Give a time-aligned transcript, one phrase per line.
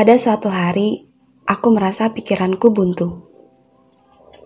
[0.00, 1.04] Pada suatu hari,
[1.44, 3.20] aku merasa pikiranku buntu.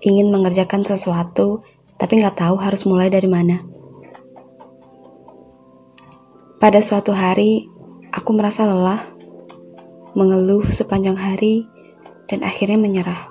[0.03, 1.63] Ingin mengerjakan sesuatu,
[1.95, 3.63] tapi nggak tahu harus mulai dari mana.
[6.59, 7.71] Pada suatu hari,
[8.11, 8.99] aku merasa lelah,
[10.19, 11.71] mengeluh sepanjang hari,
[12.27, 13.31] dan akhirnya menyerah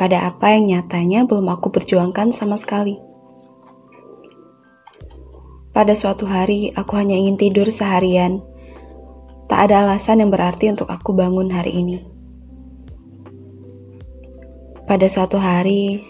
[0.00, 2.96] pada apa yang nyatanya belum aku perjuangkan sama sekali.
[5.76, 8.40] Pada suatu hari, aku hanya ingin tidur seharian
[9.44, 12.00] Tak ada alasan yang berarti untuk aku bangun hari ini.
[14.88, 16.00] Pada suatu hari,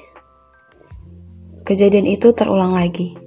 [1.67, 3.19] kejadian itu terulang lagi.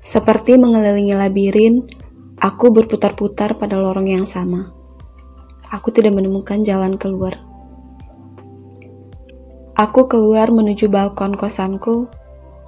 [0.00, 1.84] Seperti mengelilingi labirin,
[2.40, 4.72] aku berputar-putar pada lorong yang sama.
[5.68, 7.36] Aku tidak menemukan jalan keluar.
[9.76, 12.08] Aku keluar menuju balkon kosanku,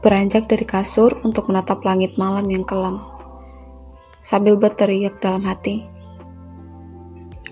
[0.04, 3.17] beranjak dari kasur untuk menatap langit malam yang kelam
[4.28, 5.88] sambil berteriak dalam hati.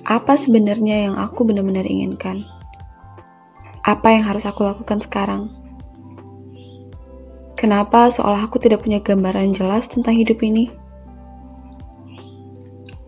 [0.05, 2.45] Apa sebenarnya yang aku benar-benar inginkan?
[3.81, 5.49] Apa yang harus aku lakukan sekarang?
[7.57, 10.69] Kenapa seolah aku tidak punya gambaran jelas tentang hidup ini?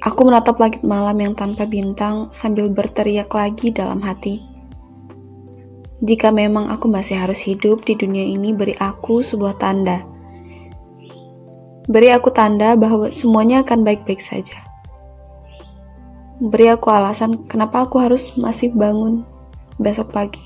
[0.01, 4.41] Aku menatap langit malam yang tanpa bintang sambil berteriak lagi dalam hati.
[6.01, 10.18] Jika memang aku masih harus hidup di dunia ini, beri aku sebuah tanda
[11.89, 14.61] Beri aku tanda bahwa semuanya akan baik-baik saja.
[16.37, 19.25] Beri aku alasan kenapa aku harus masih bangun
[19.81, 20.45] besok pagi.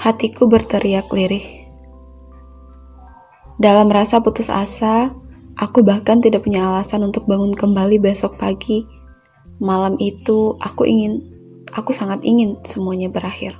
[0.00, 1.68] Hatiku berteriak lirih.
[3.60, 5.12] Dalam rasa putus asa,
[5.60, 8.88] aku bahkan tidak punya alasan untuk bangun kembali besok pagi.
[9.60, 11.20] Malam itu, aku ingin,
[11.76, 13.58] aku sangat ingin semuanya berakhir.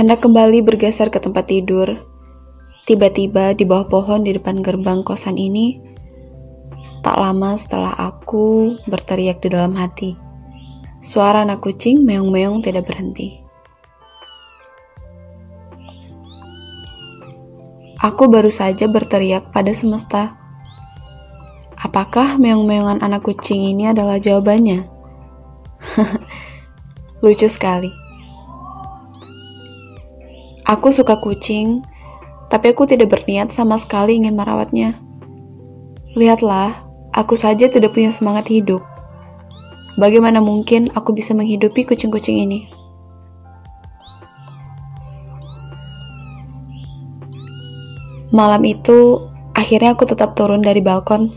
[0.00, 2.08] Hendak kembali bergeser ke tempat tidur.
[2.88, 5.76] Tiba-tiba di bawah pohon di depan gerbang kosan ini,
[7.04, 10.16] tak lama setelah aku berteriak di dalam hati.
[11.04, 13.44] Suara anak kucing meong-meong tidak berhenti.
[18.00, 20.32] Aku baru saja berteriak pada semesta.
[21.76, 24.80] Apakah meong-meongan anak kucing ini adalah jawabannya?
[27.20, 28.09] Lucu sekali.
[30.70, 31.82] Aku suka kucing,
[32.46, 35.02] tapi aku tidak berniat sama sekali ingin merawatnya.
[36.14, 38.78] Lihatlah, aku saja tidak punya semangat hidup.
[39.98, 42.70] Bagaimana mungkin aku bisa menghidupi kucing-kucing ini?
[48.30, 49.26] Malam itu,
[49.58, 51.34] akhirnya aku tetap turun dari balkon,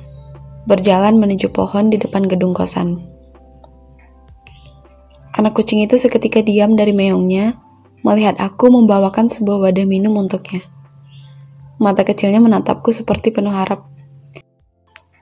[0.69, 3.01] berjalan menuju pohon di depan gedung kosan.
[5.33, 7.62] Anak kucing itu seketika diam dari meongnya,
[8.03, 10.67] melihat aku membawakan sebuah wadah minum untuknya.
[11.79, 13.87] Mata kecilnya menatapku seperti penuh harap.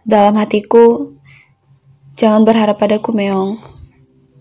[0.01, 1.13] Dalam hatiku,
[2.17, 3.61] jangan berharap padaku, Meong.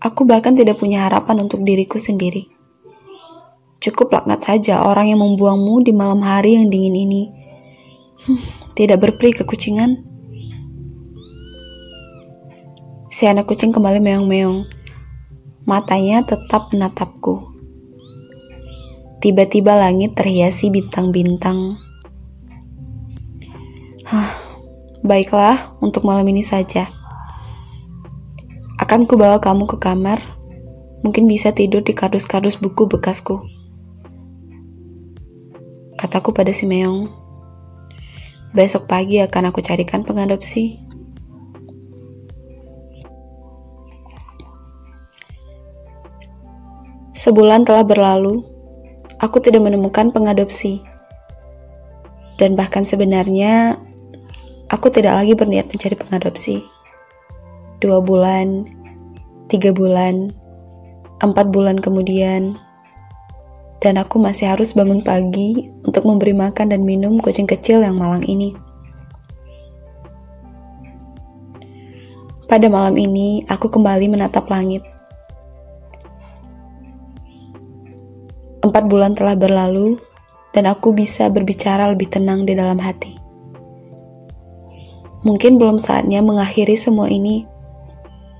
[0.01, 2.49] Aku bahkan tidak punya harapan untuk diriku sendiri.
[3.81, 7.23] Cukup laknat saja orang yang membuangmu di malam hari yang dingin ini.
[8.25, 8.41] Hmm,
[8.73, 10.01] tidak berperi kekucingan.
[13.13, 14.65] Si anak kucing kembali meong-meong.
[15.65, 17.50] Matanya tetap menatapku.
[19.21, 21.77] Tiba-tiba langit terhiasi bintang-bintang.
[24.09, 24.33] Hah,
[25.05, 26.89] baiklah untuk malam ini saja.
[28.81, 30.17] Akan kubawa kamu ke kamar.
[31.05, 33.45] Mungkin bisa tidur di kardus-kardus buku bekasku.
[36.01, 37.05] Kataku pada si Meong.
[38.57, 40.81] Besok pagi akan aku carikan pengadopsi.
[47.13, 48.50] Sebulan telah berlalu,
[49.21, 50.81] aku tidak menemukan pengadopsi.
[52.41, 53.77] Dan bahkan sebenarnya,
[54.73, 56.65] aku tidak lagi berniat mencari pengadopsi.
[57.77, 58.65] Dua bulan,
[59.45, 60.33] tiga bulan,
[61.21, 62.57] empat bulan kemudian,
[63.81, 68.25] dan aku masih harus bangun pagi untuk memberi makan dan minum kucing kecil yang malang
[68.25, 68.57] ini.
[72.49, 74.83] Pada malam ini, aku kembali menatap langit.
[78.81, 80.01] Empat bulan telah berlalu,
[80.57, 83.13] dan aku bisa berbicara lebih tenang di dalam hati.
[85.21, 87.45] Mungkin belum saatnya mengakhiri semua ini.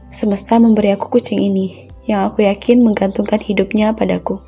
[0.10, 4.42] Semesta memberi aku kucing ini, yang aku yakin menggantungkan hidupnya padaku.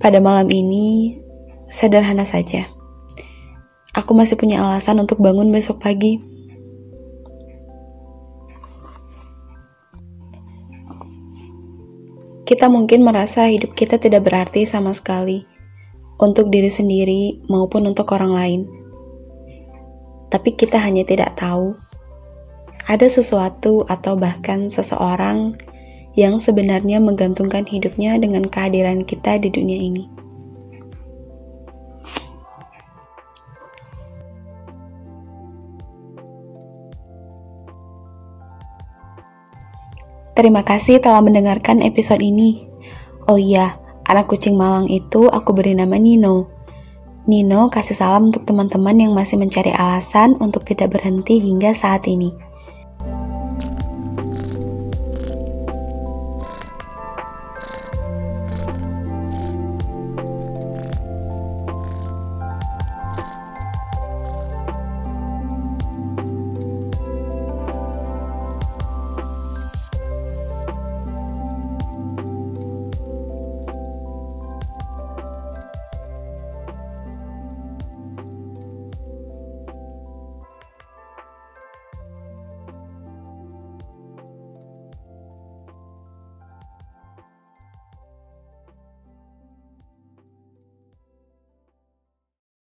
[0.00, 1.20] Pada malam ini,
[1.68, 2.72] sederhana saja.
[3.92, 6.16] Aku masih punya alasan untuk bangun besok pagi
[12.44, 15.48] Kita mungkin merasa hidup kita tidak berarti sama sekali.
[16.14, 18.60] untuk diri sendiri maupun untuk orang lain.
[20.30, 21.74] Tapi kita hanya tidak tahu
[22.84, 25.56] ada sesuatu atau bahkan seseorang
[26.14, 30.04] yang sebenarnya menggantungkan hidupnya dengan kehadiran kita di dunia ini.
[40.34, 42.66] Terima kasih telah mendengarkan episode ini.
[43.30, 46.50] Oh iya, anak kucing malang itu aku beri nama Nino.
[47.30, 52.34] Nino kasih salam untuk teman-teman yang masih mencari alasan untuk tidak berhenti hingga saat ini.